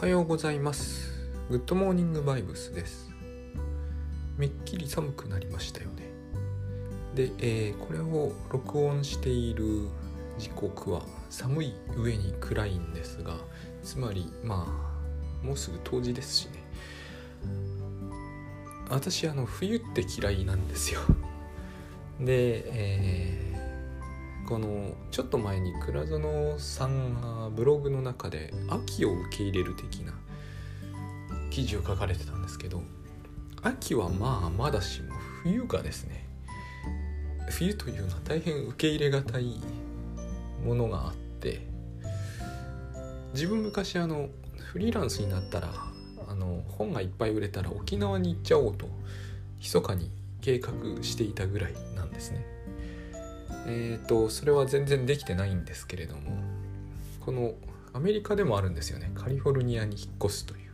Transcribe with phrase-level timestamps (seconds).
[0.00, 1.10] はようございます。
[1.50, 3.10] グッドモーニングバイブスです。
[4.36, 6.08] めっきり寒くなりましたよね。
[7.16, 9.88] で、えー、これを録音している
[10.38, 13.34] 時刻は寒い上に暗いんですが
[13.82, 14.68] つまりま
[15.42, 16.52] あもうすぐ冬至ですしね。
[18.90, 21.00] 私あの冬って嫌いなんですよ。
[22.20, 23.47] で、えー
[24.48, 30.14] このちょっと前に倉園さんがブログの中で秋を受け入れる的な
[31.50, 32.80] 記事を書かれてたんですけど
[33.60, 36.26] 秋はまあまだしも冬がですね
[37.50, 39.60] 冬というのは大変受け入れがたい
[40.64, 41.66] ものがあって
[43.34, 44.30] 自分昔あの
[44.72, 45.74] フリーランスになったら
[46.26, 48.88] あの本がいっぱい売れたら沖縄に行っちゃおうと
[49.58, 50.10] 密かに
[50.40, 50.72] 計画
[51.02, 52.57] していたぐらいなんですね。
[53.68, 56.22] えっ、ー、とそれは全然できてないんですけれども
[57.20, 57.52] この
[57.92, 59.10] アメリカでもあるんですよね。
[59.14, 60.68] カリフォルニアに引っ越すという。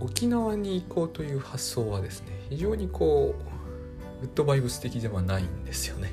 [0.00, 6.12] 沖縄に行こうという発想はですね非常にこうグッドバイブス的ではないんですよね。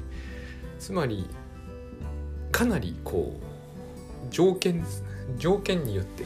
[0.80, 1.28] つまり
[2.52, 4.84] かなりこう条件
[5.38, 6.26] 条件によって、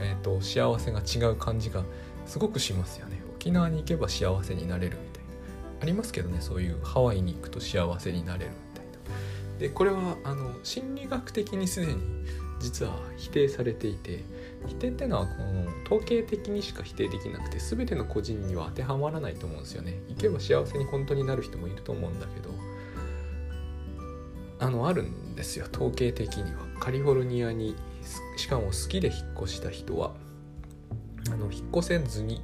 [0.00, 1.82] えーと、幸せが違う感じが
[2.26, 3.22] すごくしますよね。
[3.36, 5.30] 沖縄に行けば幸せになれるみたいな。
[5.82, 8.50] ありますけどねそういうハワイに行くと幸せになれる。
[9.58, 12.02] でこれはあの心理学的にすでに
[12.60, 14.24] 実は否定されていて
[14.66, 20.00] 否定っていうのはこの統計的にしか否定できなくて全ての個人には当てはまらないと思うんですよね。
[20.08, 22.50] 行けば幸せに本当になる人もいると思うんだけど
[24.60, 26.64] あのあるんですよ統計的には。
[26.80, 27.76] カリフォルニアに
[28.36, 30.12] しかも好きで引っ越した人は
[31.30, 32.42] あの引っ越せずに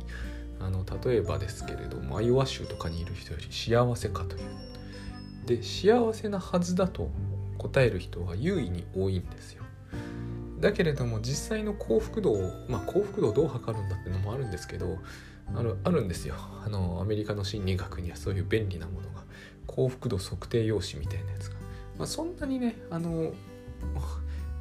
[0.58, 4.42] あの例えばですけれどもアイオワ州とかにいる人より幸せかという
[5.46, 7.10] で幸せなはずだと
[7.58, 9.64] 答える人は優位に多いんですよ。
[10.60, 14.98] だけれども実際の幸福度をまあ幸福度をどう測るんだってのもあるんですけど
[15.54, 16.34] あるあるんですよ。
[16.36, 19.20] あのアメリカの心理学にはそういう便利なものが。
[19.70, 21.54] 幸福度測定用紙みたいなやつが、
[21.96, 23.32] まあ、そんなにねあの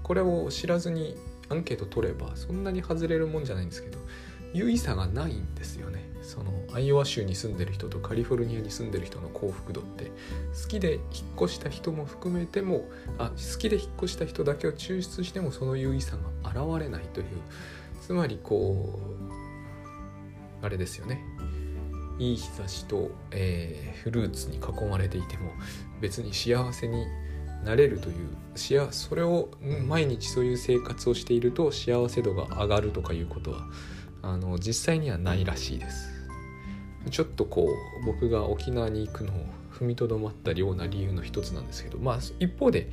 [0.04, 1.16] これを知らずに
[1.50, 3.98] アンケート取ればそんなに外れるもんじゃないんですけど
[4.54, 5.99] 優位差がないんですよね。
[6.30, 10.12] そのアイオワ州に住んでる人とカリフォルニアに住んでる人の幸福度って
[10.62, 11.02] 好きで引っ
[11.42, 17.26] 越した人も含めてもあ好きで引っ越した人だけを抽出してもその優位さが現れないという
[18.00, 19.00] つまりこ
[20.62, 21.20] うあれですよね
[22.20, 25.52] いい日差しと、えー、フルーツに囲まれていても
[26.00, 27.08] 別に幸せに
[27.66, 29.50] なれるというそれを
[29.88, 33.68] 毎日そういう生活をしていると幸せ度が上がるとかいうことは
[34.22, 36.19] あの実際にはないらしいです。
[37.10, 37.70] ちょっとこ
[38.02, 39.36] う僕が沖縄に行くのを
[39.72, 42.90] 踏みとどまったような理由の一つなんですけどまあ一方で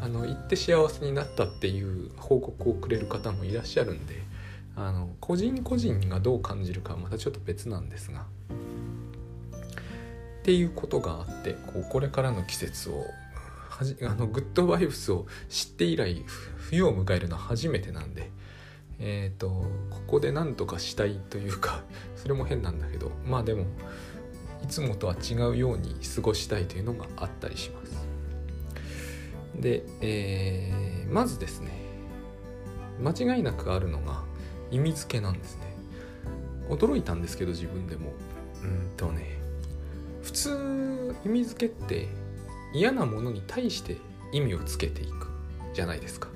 [0.00, 4.14] あの行って幸せになったっていう報告をくれる方もいらっしゃるんで
[4.76, 8.24] あの個人個人がどう感じるかはまたちょっと別なんですがっ
[10.42, 13.04] ていうことがあってこうこれからの季節を
[13.68, 16.24] はじあのグッドバイブスを知って以来
[16.56, 18.30] 冬を迎えるのは初めてなんで
[19.00, 19.48] えっ、ー、と
[19.90, 21.82] ここで何とかしたいというか
[22.16, 23.66] それも変なんだけどまあでも
[24.62, 28.06] いつもとは違うように過ごしたいというのがあったりします。
[29.60, 31.72] で、えー、まずですね
[33.00, 34.24] 間違いなくあるのが
[34.70, 35.62] 意味付けなんですね。
[36.68, 38.12] 驚いたんですけど自分でも。
[38.62, 39.38] うんとね
[40.22, 42.08] 普通意味付けって
[42.74, 43.96] 嫌なものに対して
[44.32, 45.28] 意味をつけていく
[45.72, 46.28] じゃないですか。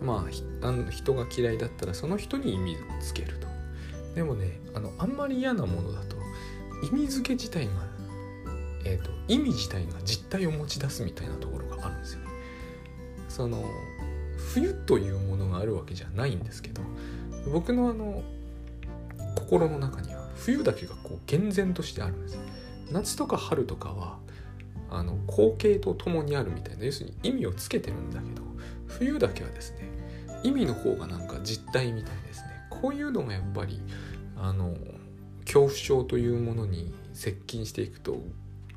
[0.00, 0.26] ま
[0.62, 3.46] ああの人が嫌いだったらその人に意味をつけると。
[4.14, 6.16] でもねあのあんまり嫌なものだと
[6.82, 7.72] 意味付け自体が、
[8.84, 12.26] えーと、意味自体が実体を持ち出すみたいなところがあるんですよね。
[13.28, 13.64] その
[14.36, 16.80] 冬というものがあるわけじゃないんですけど
[17.52, 18.22] 僕のあの
[19.34, 22.38] 心の中には冬だけがこう厳然としてあるんです
[22.90, 24.18] 夏とか春とかは
[24.90, 28.42] あの光景とともにあるみたいな要するに意味をつけてるんだけど
[28.86, 29.88] 冬だけはですね
[30.42, 32.46] 意味の方がなんか実体みたいですね。
[32.70, 33.80] こういうのがやっぱり
[34.36, 34.76] あの
[35.40, 38.20] 恐怖症というものに接近していくと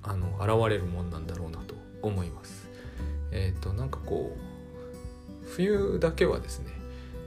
[0.01, 2.69] あの現れるもんなんだろうなと思います。
[3.31, 6.71] えっ、ー、となんかこう冬だけはですね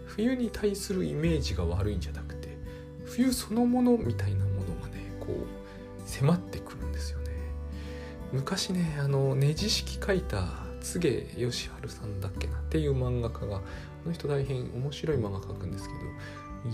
[0.06, 2.56] 冬に対するイメージが悪いんじゃなくて
[3.04, 5.46] 冬そのものみたいなものがねこう
[6.06, 7.32] 迫ってくるんですよね。
[8.32, 13.62] 昔ねあのネジ式書いた柘植義治さんだっけなっていう漫画家がこ
[14.06, 16.00] の人大変面白い漫画描くんですけど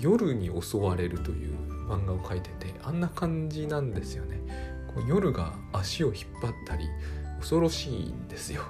[0.00, 1.54] 夜に襲われるという
[1.88, 4.40] 漫画を描いててあんな感じなんですよね。
[4.94, 6.84] こう夜が足を引っ張ったり
[7.38, 8.62] 恐ろしいんですよ。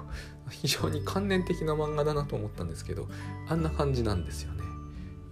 [0.49, 3.07] 非常に観念的な漫画だなと思ったんですけど
[3.47, 4.63] あんな感じなんですよね。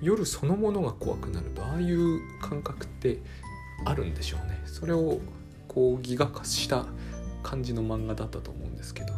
[0.02, 3.22] 夜そのものが怖くなるとああいう感覚って
[3.86, 4.62] あるんでしょうね。
[4.66, 5.20] それを
[5.68, 6.86] こうギガ化した
[7.44, 9.14] 感じの漫画だったと思うんですけど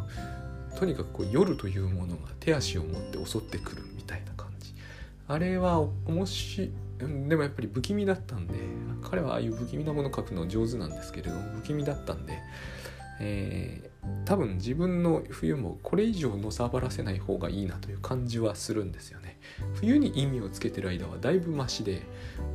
[0.79, 4.73] とにかくこう夜というものが手足を持って襲ってくるみたいな感じ。
[5.27, 6.71] あれは面白い
[7.27, 8.53] でもやっぱり不気味だったんで
[9.01, 12.39] 彼はああいう不気味なもの描くの上手なんですけれども不気味だったんで、
[13.19, 19.37] えー、多分自分の冬もこれ以上のさばらせない方がいいなという感じはするんですよね。
[19.75, 22.03] 冬に意味をつけてる間はだいぶマシで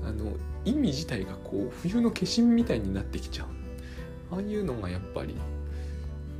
[0.02, 0.32] あの
[0.64, 3.48] 意味自体がこう冬の化身みたいになってきちゃう。
[4.32, 5.36] ああいうのがやっぱり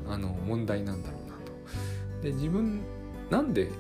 [0.08, 1.24] あの問題なんだろう
[2.25, 2.82] で自分
[3.31, 3.71] なんで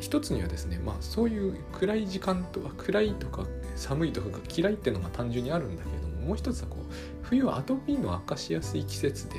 [0.00, 3.46] 一つにはですねまあそういう暗い時間とか暗いとか
[3.76, 9.36] 寒いとかが嫌いっていうのが単純にあるんだけれどももう一つはこう冬はアトピーの悪化しやすい季節で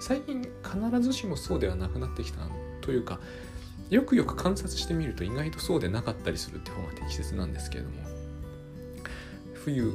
[0.00, 2.40] 最近必ずしもそうではなくなってきた
[2.80, 3.20] というか
[3.88, 7.96] よくよく観察してみると意外とそうでなかったりするって方が適切なんですけれども
[9.54, 9.92] 冬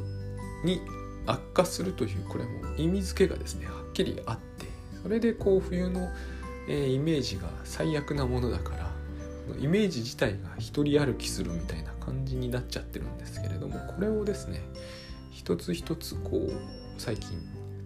[0.64, 0.82] に
[1.26, 4.66] 悪化するというこれも意味付けがですねはっきりあって
[5.02, 6.10] それでこう冬の、
[6.68, 8.92] え、イメージが最悪なものだから
[9.60, 14.62] イメージ自体が一人歩きするみたいな感じになっちゃってるんですけれどもこれをですね
[15.32, 16.52] 一つ一つこう
[16.98, 17.38] 最近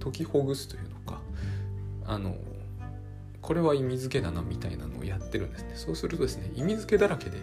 [0.01, 1.19] 解きほぐすというのか
[2.05, 2.35] あの
[3.41, 5.71] これは意味付けだなみたいなのをやってるんですね。
[5.75, 7.37] そうするとですね意味付けだらけで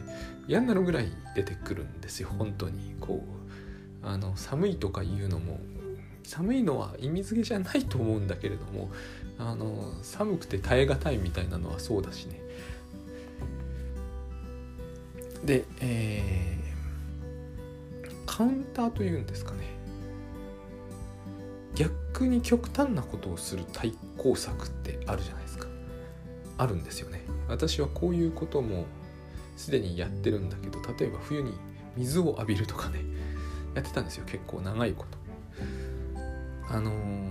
[0.47, 2.95] 嫌になるぐらい出てくるんですよ本当に。
[3.01, 3.25] こ
[4.03, 5.59] うあの寒いとかいうのも
[6.23, 8.91] 寒いのは意味付けじゃないと思うんだけれども
[9.39, 12.41] あの寒くて耐え難いみたいなのはそうだしね。
[15.45, 19.77] で、えー、カウンターというんですかね。
[21.75, 25.69] 逆に極端なことをする対抗策ってあるじゃないですか。
[26.59, 27.23] あるんですよね。
[27.49, 28.87] 私はこういうことも
[29.57, 31.53] すでにやってるんだけど例えば冬に
[31.97, 33.01] 水を浴びるとかね。
[33.75, 35.19] やってたんですよ結構長いこと。
[36.69, 37.26] あのー、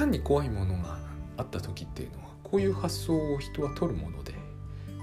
[0.00, 0.98] 極端に怖いものが
[1.36, 4.32] あった時っていうのはこういう発想を人は取るもので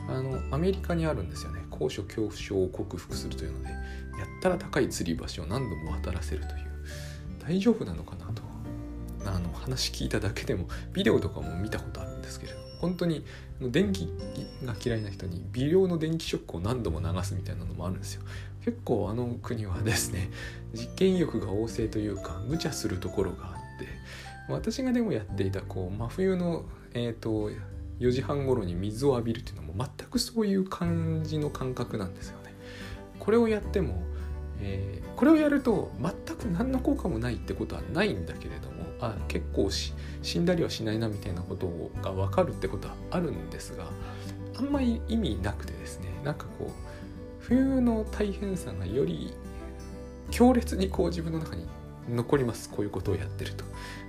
[0.10, 1.62] あのアメリカにあるんですよね。
[1.70, 3.80] 高所恐怖症を克服するというのでやっ
[4.42, 6.68] たら高い吊り橋を何度も渡らせるという。
[7.46, 8.42] 大丈夫なのかなと
[9.26, 13.24] あの話聞いただけでもビデオとかも見たことあるんですけれど本当に
[13.62, 14.10] 電気
[14.66, 18.24] が嫌いな人に微量の電気ショックを何度も流すみたいなのもあるんですよ。
[18.66, 20.30] 結構あの国はですね
[20.74, 23.88] 実験意欲が旺盛というか無茶するところがあって
[24.50, 27.52] 私がでもやっていたこう真冬のえっ、ー、と
[28.00, 32.54] 4時半頃に水を浴びるっていうのも全くそういう感じの感覚なんですよね。
[33.20, 34.04] これをやっても、
[34.62, 41.68] えー、これをやると全く何の効果もないってことはないんだけれどもあ結構死んだりはしないなみたいなこと
[42.02, 43.86] が分かるってことはあるんですが
[44.58, 46.72] あんまり意味なくてですねなんかこう
[47.40, 49.34] 冬の大変さがより
[50.32, 51.66] 強烈にこう自分の中に
[52.10, 53.66] 残りますこういうことをやってると。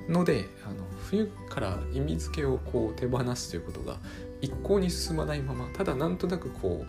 [0.09, 3.99] のであの冬から意味付けをこう手放すということが
[4.41, 6.87] 一向に進まないままただなんとなくこ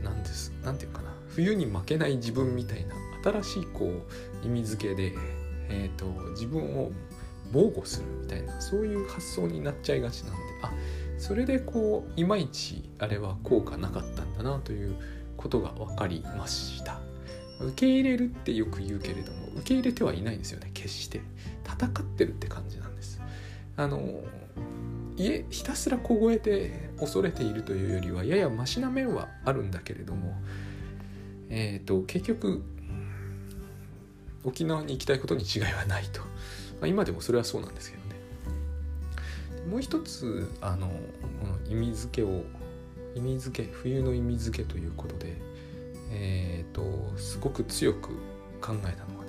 [0.00, 3.86] うなんですなんていうかな冬に負けない自分みたいな新しいこ
[4.42, 5.12] う意味付けで、
[5.68, 6.90] えーと、自分を
[7.52, 10.72] 防護するみたいなそういう発想になっちゃいがちなんであ
[11.18, 14.96] それでこういまいちあれは効果なかったんだなという
[15.36, 17.00] ことが分かりました
[17.60, 21.20] 受け入れるってよく言うけれども受け入れてはいないんですよね決して
[21.64, 23.20] 戦ってるって感じなんです。
[23.76, 24.22] あの
[25.16, 30.34] 家ひたすら凍えて恐れているというよりはややマシな面はあるんだけれども
[31.50, 32.62] えっ、ー、と結局
[34.44, 36.26] 沖縄に行きたいことに違いはないと、ま
[36.82, 38.10] あ、今でもそれはそうなんですけどね。
[39.70, 42.44] もう一つあのこの意味付けを
[43.14, 45.36] 意味付け冬の意味付けということで
[46.10, 48.08] えっ、ー、とすごく強く
[48.60, 49.19] 考えたのは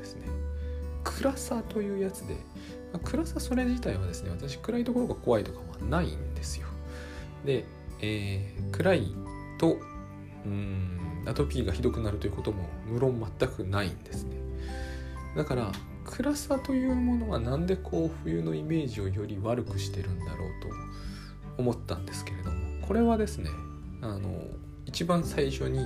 [1.04, 2.38] 暗さというやつで、
[2.94, 6.68] ま、暗さそれ自体はですね私暗いところが怖いとかはないんですよ。
[7.46, 7.66] で、
[8.02, 9.16] えー、暗い
[9.58, 9.78] と
[10.46, 14.38] うんアトピーがひどくなるということも無論全くないんですね。
[15.36, 15.72] だから
[16.04, 20.50] 暗さというものは何でこう冬のイメージをより悪くしてるんだろう
[21.56, 23.50] と思ったんですけれどもこれはですね
[24.02, 24.44] あの
[24.86, 25.86] 一番最初に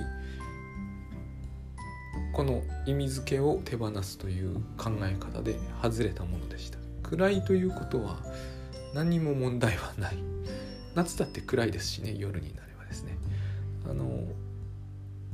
[2.36, 6.76] この意味付けを手放すという考え方で外れたものでした。
[7.02, 8.18] 暗いということは
[8.92, 10.18] 何も問題はない。
[10.94, 13.16] 夏だって暗いですしね夜になればですね。
[13.88, 14.26] あの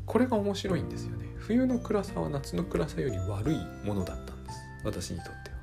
[0.06, 1.26] これが面白いんですよね。
[1.38, 4.58] 冬の暗さは夏の暗さより悪いものだったんです。
[4.84, 5.56] 私にとっては。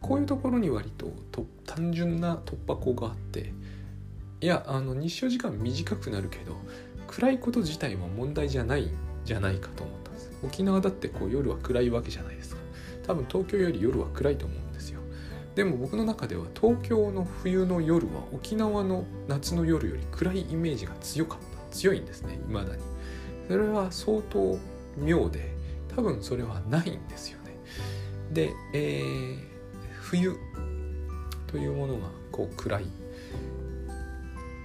[0.00, 3.52] こういうところに割とと単純な突破口があって
[4.40, 6.56] いやあの日照時間短くなるけど
[7.06, 8.90] 暗いこと自体は問題じゃないん
[9.24, 10.01] じゃないかと思ったんです
[10.44, 12.60] 沖縄だってこう夜は暗いわけじゃないですか。
[13.06, 15.00] 多分東京より夜は暗いと思うんですよ。
[15.54, 21.38] でも僕の中では東京の冬の夜は沖縄の夏の夜より暗いイメージが強かっ
[21.70, 21.76] た。
[21.76, 22.38] 強いんですね。
[22.48, 22.82] 未だに。
[23.48, 24.58] それは相当
[24.96, 25.52] 妙で。
[25.94, 27.56] 多分それはないんですよね。
[28.32, 29.38] で、えー、
[30.00, 30.36] 冬
[31.46, 32.86] というものがこう暗い。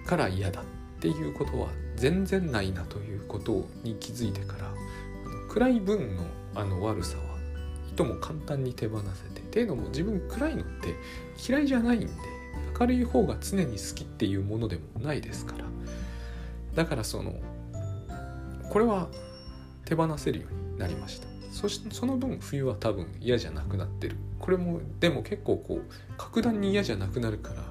[0.05, 0.63] から嫌だっ
[1.01, 1.67] ていうことは
[1.97, 4.66] 全然ないなということに気づいてから
[5.57, 6.23] 暗い分の
[6.53, 7.23] あの悪さは
[7.91, 10.93] いとも簡単に手放せてっていうのも自分暗いのって
[11.49, 12.07] 嫌いじゃないんで
[12.79, 15.65] 明るい方が常に好きっていうものでもないですから。
[16.75, 17.33] だからその
[18.69, 19.07] これは
[19.85, 21.27] 手放せるようになりました。
[21.51, 24.15] そしてその分冬は多分嫌じゃなくなってる。
[24.37, 27.63] これもでも結構こう格段に嫌じゃなくなるから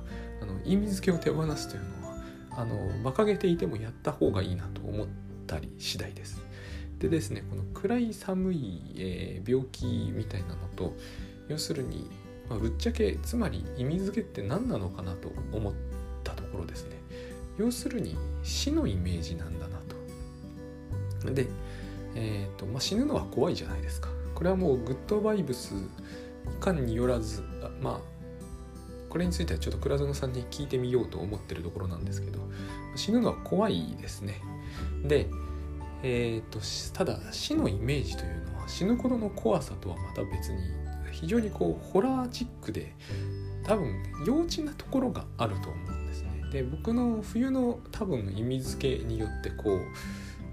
[0.43, 2.17] あの意味付けを手放すというのは
[2.51, 5.07] あの馬鹿げていてもやった方がいいなと思っ
[5.47, 6.46] たり次第です。
[6.99, 10.95] でですねこの暗い寒い、えー、病気みたいなのと
[11.49, 12.11] 要するに、
[12.49, 15.73] まあ、ぶっちゃけつまり意味付けって何なのかなと思っ
[16.25, 16.97] たところですね。
[17.59, 19.79] 要するに死のイメージなんだな
[21.23, 21.33] と。
[21.33, 21.47] で
[22.15, 24.09] えーとまあ、死ぬのは怖いじゃないですか。
[24.35, 25.79] これはもうグッドバイブスい
[26.61, 27.43] かんによらず
[27.81, 28.01] まあ
[29.09, 32.41] これについてはちょっと倉園さんに聞いてみようと思ってるところなんですけど
[32.97, 34.41] 死ぬのは怖いですね。
[35.05, 35.29] で
[36.09, 36.61] えーと、
[36.97, 40.61] ただ死のイメージというのは死ぬ頃の怖さとはまた別に
[41.11, 42.95] 非常にこうホラーチックで
[43.65, 43.93] 多分
[44.25, 46.45] 幼稚なところがあると思うんですね。
[46.53, 49.81] で僕の冬の多分意味付けによってこう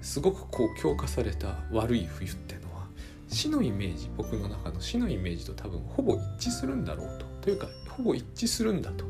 [0.04, 2.88] すごくこう強化された悪い冬っていうのは
[3.28, 7.26] 死のイメージ僕の中の死のイメージと多分ほぼ一致するんだろうと。
[7.42, 9.04] というかほぼ一致するんだと。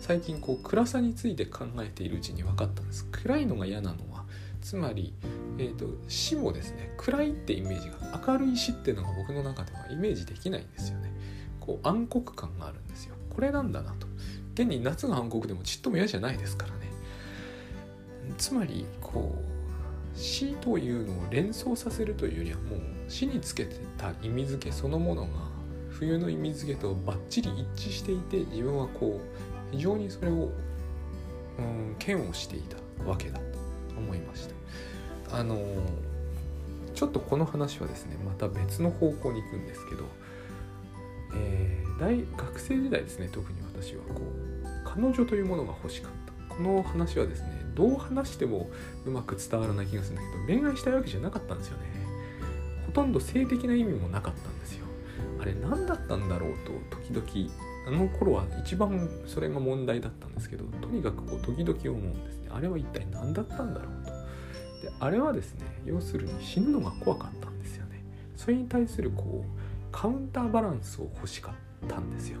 [0.00, 3.06] 最近こう暗さについて考えているうちに分かったんです。
[3.12, 4.09] 暗いのが嫌なの
[4.60, 5.14] つまり、
[5.58, 11.12] えーと、死もですね暗いってイメージが明るい死っていうのが僕の中ではイメージできないんですよね。
[11.60, 13.14] こう暗黒感があるんですよ。
[13.30, 14.06] これなんだなと。
[14.54, 16.90] 現に夏が暗黒でもちっとも嫌じゃないですからね。
[18.36, 25.28] つまりこう死というのを連想させるというよりはもう死につけてた意味付けそのものが
[25.90, 30.50] 冬の意味付けとバッチリ一致していて自分はこう非常にそれを、
[31.58, 33.40] うん、嫌悪していたわけだ。
[33.96, 34.48] 思いまし
[35.28, 35.38] た。
[35.38, 35.58] あの
[36.94, 40.04] ちょっとこの話はですねまた別の方向に行くんですけど、
[41.34, 46.54] えー、大学生時代ですね特に私はこう彼女というものが欲しかった。
[46.54, 48.68] この話はですねどう話しても
[49.06, 51.84] うまく伝わらない気がするんだけど恋愛したいわけじゃなかったんですよね。
[52.86, 54.84] ほとんど性的な意味もなかったんですよ。
[55.40, 56.54] あれ何だったんだろう
[56.90, 57.54] と時々
[57.86, 62.39] あの頃は一番それが問題だったんですけどとにかくこう時々思うんです。
[62.52, 64.10] あれは一体何だったんだろうと。
[64.86, 68.02] であれはですね要するに死ぬのが怖かったんですよね。
[68.36, 69.60] それに対するこう
[69.92, 71.52] カウンターバランスを欲しか
[71.84, 72.38] ったんですよ。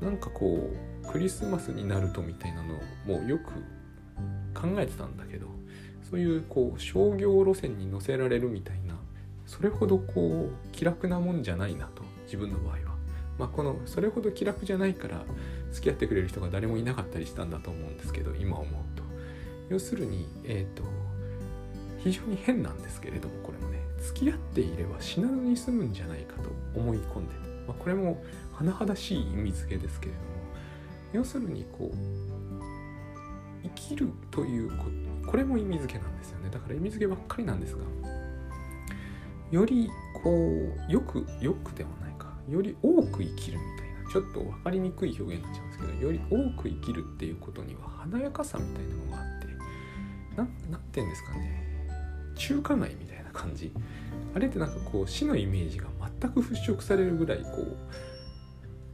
[0.00, 0.70] なんかこ
[1.04, 3.52] うクリスマスになるとみたいなのをもうよく
[4.58, 5.46] 考えてたんだけど
[6.10, 8.94] そういうこう商業路線に乗せられるみたいな
[9.46, 12.90] それほどこう気楽なもんじゃないなと自分の場合は。
[13.38, 15.24] まあ、このそれほど気楽じゃないから
[15.72, 18.89] 付き合ってくれる人が誰もいなかったりしたんだと思うんですけど今思う
[19.70, 20.82] 要するにえ、ー、と
[21.98, 28.20] 非常に変なんですけれどもこれもね付き合っていれば死なずに済むんじゃないかと思い込んでまあ、これも
[28.58, 30.24] 甚だしい意味付けですけれども
[31.12, 31.96] 要するにこう
[33.62, 34.84] 生きるというこ
[35.22, 36.50] とこれも意味付けなんですよね。
[36.50, 37.82] だから意味付けばっかりなんですが
[39.52, 39.88] より
[40.24, 42.32] こうよくよくではないか。
[42.48, 49.39] より多く生きるみたいなちょっと分かりにくい表現になっちゃうんですけどより多く生きるっていうことには華やかさみたいなのがあって
[50.36, 50.52] 何て
[50.94, 51.64] 言うんですかね。
[52.36, 53.72] 中華街みたいな感じ。
[54.34, 55.86] あれってなんかこう死のイメージが
[56.20, 57.76] 全く払拭されるぐらいこう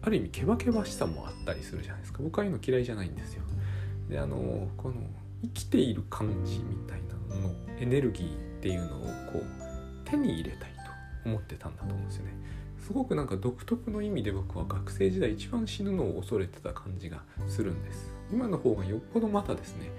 [0.03, 2.23] ある意味ケバケバしさもあったりするじゃないですか。
[2.23, 3.43] 僕はああいうの嫌いじゃないんですよ。
[4.09, 4.95] であのこの
[5.43, 7.01] 生きている感じみたい
[7.31, 9.01] なののエネルギーっていうのを
[9.33, 9.45] こう
[10.05, 10.71] 手に入れたい
[11.25, 12.37] と思ってたんだと思うんですよね。
[12.79, 18.15] すごくなんか独特の意味で僕は学生時代一番死ぬのを恐れてた感じがするんです。
[18.33, 19.91] 今の方がよっぽどまたですね。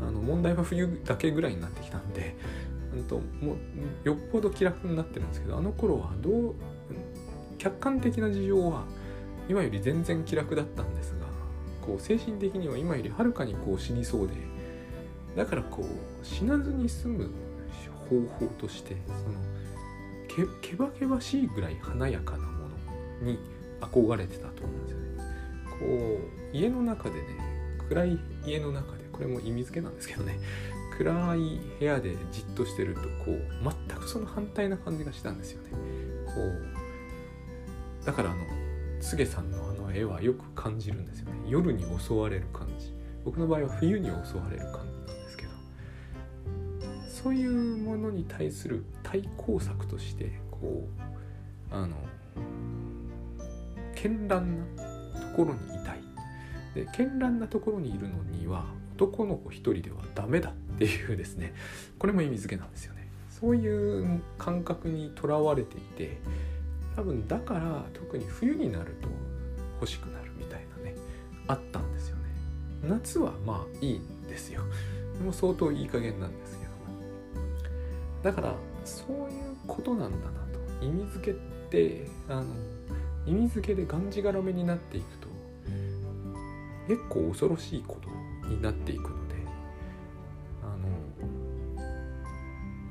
[0.00, 2.36] あの問題は冬だけぐらいになってきたんで
[2.96, 3.54] んとも
[4.04, 6.54] うよっぽど気楽になってるんですけどあの頃はどう
[7.58, 8.84] 客観的な事情は
[9.48, 11.26] 今より全然気楽だったんですが
[11.80, 14.34] こう精神的には今よりはるかにこう死にそうで
[15.36, 17.30] だからこう死なずに済む
[18.08, 19.12] 方法としてそ
[20.38, 22.68] のけけばけばしいぐらい華やかなも
[23.22, 23.38] のに
[23.80, 25.06] 憧れてたと思うんですよね。
[25.70, 25.76] こ
[26.52, 27.22] う家の中でね
[27.88, 30.38] 暗い家の中これも意味付けなんですけどね。
[30.96, 33.40] 暗い部屋でじっとしてるとこう
[33.88, 35.70] 全くその反対な感じがしたんですよね。
[36.26, 36.40] こ
[38.02, 38.44] うだからあの
[39.00, 41.32] 柘植さんのあの絵はよく感じるんですよね。
[41.48, 42.94] 夜に襲われる感じ。
[43.24, 45.50] 僕の場合は冬に襲われる感じなんですけど。
[47.08, 51.96] そういうものに対する対抗策としてこうあの
[53.94, 56.00] 絢爛なところにいたい。
[56.74, 61.52] で絢爛なところにいるのには男の子一人ではダメだっていうですね。
[61.98, 63.08] これも意味付けなんですよね。
[63.28, 66.16] そういう感覚にとらわれていて
[66.96, 69.08] 多分だから特に冬になると
[69.80, 70.94] 欲しくなるみたいなね
[71.46, 72.22] あったんですよね。
[72.88, 74.62] 夏はまあいいんですよ。
[75.18, 76.70] でも相当いい加減なんですけど。
[76.70, 76.76] も
[78.22, 78.54] だから
[78.86, 80.24] そういうことなんだな
[80.80, 80.84] と。
[80.84, 81.34] 意味付けっ
[81.68, 82.46] てあの
[83.26, 85.28] 意味付けでがんじがらめになっていくと
[86.88, 88.08] 結構恐ろしいこと
[88.48, 89.34] になっていくので
[90.62, 91.82] あの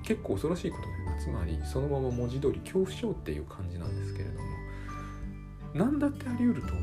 [0.03, 4.45] 結構恐ろしいことでつまりそのまま文字通り恐怖症っていう感じなんですけれども
[5.73, 6.79] 何だってあり得ると思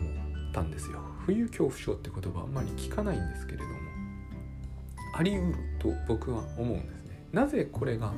[0.51, 1.01] ったんですよ。
[1.25, 3.71] 冬恐怖症って言葉あんまり聞かないんですけれども
[5.15, 7.27] あり得ると僕は思うんですね。
[7.33, 8.13] なぜこれが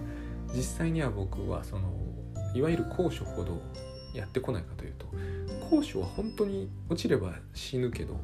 [0.55, 1.93] 実際には僕はその
[2.55, 3.61] いわゆる高所ほど
[4.15, 5.07] やってこないかというと
[5.71, 8.17] 高所は本当に落ちれば死ぬけど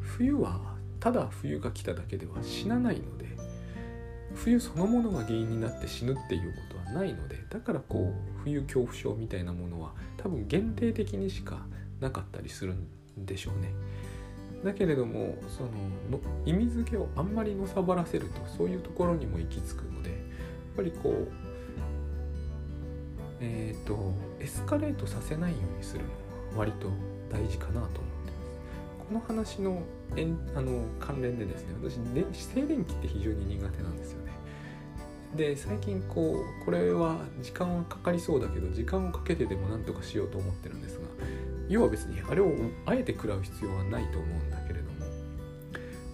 [0.00, 3.26] 冬はただ冬が来ただけでは死なないので
[4.34, 11.66] 冬そのものが原因になって死ぬっていうことはないのでだからこう冬恐怖症みたいなものは多分限定的にしか
[12.00, 12.86] なかったりするん
[13.24, 13.72] でしょうね。
[14.64, 15.70] だけれどもその
[16.44, 20.18] 意味付けをあんまりのさばらせるとそういうところにも行き着くのでやっ
[20.76, 21.28] ぱりこう
[23.40, 26.16] えっ、ー、とエスカレートさせないようにするのは
[26.58, 26.88] 割と
[27.30, 28.00] 大事かなと
[29.12, 29.82] の話の
[30.16, 34.32] えあの関連でですね私静電気って非常に苦手なんですよね。
[35.36, 41.02] で最近こうこれは時間はかかりそうだけど時間をかけてでもなんとかしようと思ってるんですが
[41.68, 42.52] 要は別にあれを
[42.86, 45.06] あえて食らう必要はないと思うんだけれども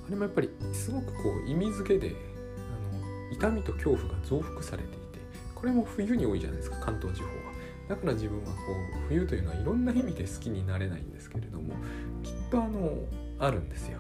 [0.09, 2.17] あれもやっぱりすごくこう意味付けで
[2.57, 4.99] あの痛みと恐怖が増幅されていて
[5.55, 7.53] これも冬に多いじゃないですか関東地方は。
[7.89, 11.75] だから自分はこう冬というのはいろんな意味で好きになれないんですけれども
[12.53, 12.99] きっとあの
[13.39, 13.99] あるんですよ。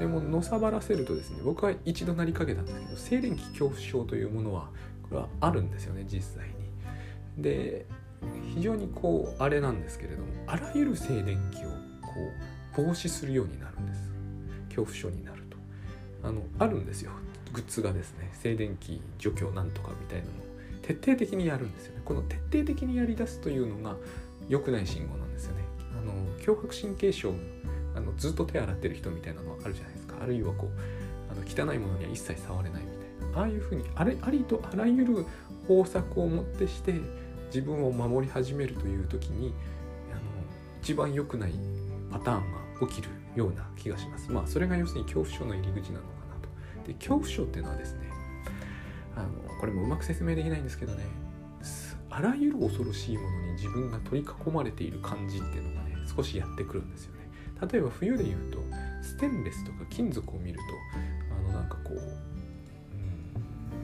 [0.00, 4.68] でものさばらせるとですね僕は一度なりかけたんですけど静電気恐怖症というものは
[5.04, 6.48] これはあるんですよね実際
[7.36, 7.42] に。
[7.42, 7.86] で
[8.56, 14.10] 非常にこうあれなんですけれどもあらゆる静電気をこう防止するようになるんです。
[14.70, 15.56] 恐怖症になると。
[16.28, 17.12] あのあるんですよ。
[17.52, 20.34] グッズがですね静電気除去なんとかみたいなのを。
[20.82, 22.02] 徹底的にやるんですよね。
[22.04, 23.96] この徹底的にやりだすというのが
[24.48, 25.62] 良くない信号なんですよね。
[25.96, 27.32] あの強迫神経症
[27.96, 30.16] あのずっと手洗ってる人みたいなのはあるじゃないですか。
[30.22, 33.38] あるいはこうあの汚いものには一切触れないみたいな。
[33.38, 35.26] ああいうふうにあれありとあらゆる
[35.66, 36.94] 方策をもってして
[37.46, 39.54] 自分を守り始めるという時に
[40.12, 40.20] あの
[40.82, 41.52] 一番良くない
[42.10, 44.30] パターンが起きるような気がします。
[44.30, 46.86] まあそれが要するに恐怖症の入り口なのかなと。
[46.86, 48.10] で恐怖症っていうのはですね
[49.16, 49.28] あの
[49.60, 51.04] これもうまく説明できないんですけどね
[52.10, 57.23] あらゆる恐ろしいものに自分が取り囲まれている感じっていうのがね少しやってくるんですよね。
[57.60, 58.58] 例えば冬で言うと
[59.02, 60.64] ステンレスとか金属を見ると
[61.34, 61.96] あのなんかこう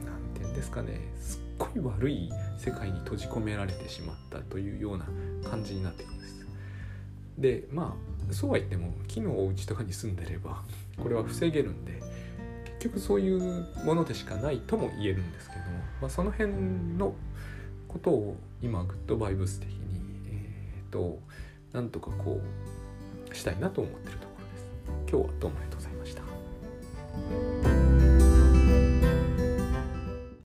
[0.05, 5.05] 何、うん、て言うんですかねすっごい悪い世界に閉じ込められてしまったというような
[5.49, 6.45] 感じになっていくんです。
[7.37, 7.95] でま
[8.29, 10.63] あそうは言っても木のお家とかに住んでれば
[11.01, 12.01] これは防げるんで
[12.79, 15.65] 結局そういうものでしかないとも言えるんですけども、
[16.01, 16.53] まあ、その辺
[16.97, 17.13] の
[17.87, 19.75] ことを今グッドバイブス的に
[20.27, 21.19] えっ、ー、と
[21.73, 22.70] なんとかこう
[23.35, 24.65] したいなと思ってるところです。
[25.11, 27.50] 今日はどうもありがとうございました。